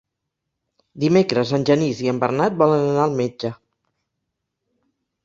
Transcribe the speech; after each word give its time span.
Dimecres 1.03 1.51
en 1.57 1.65
Genís 1.69 2.01
i 2.05 2.09
en 2.13 2.21
Bernat 2.23 2.57
volen 2.63 2.87
anar 2.87 3.05
al 3.05 3.13
metge. 3.21 3.53